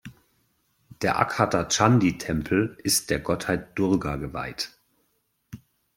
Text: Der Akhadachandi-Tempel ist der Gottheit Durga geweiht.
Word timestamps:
Der 1.03 1.19
Akhadachandi-Tempel 1.19 2.75
ist 2.81 3.11
der 3.11 3.19
Gottheit 3.19 3.77
Durga 3.77 4.15
geweiht. 4.15 4.75